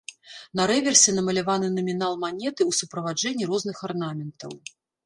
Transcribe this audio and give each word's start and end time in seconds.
На 0.59 0.63
рэверсе 0.71 1.09
намаляваны 1.17 1.69
намінал 1.77 2.13
манеты 2.27 2.61
ў 2.65 2.71
суправаджэнні 2.81 3.53
розных 3.53 3.77
арнаментаў. 3.91 4.61